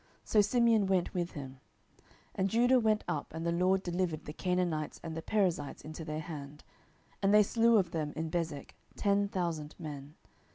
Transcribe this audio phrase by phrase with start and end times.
[0.23, 1.59] So Simeon went with him.
[1.99, 6.03] 07:001:004 And Judah went up; and the LORD delivered the Canaanites and the Perizzites into
[6.03, 6.63] their hand:
[7.21, 10.15] and they slew of them in Bezek ten thousand men.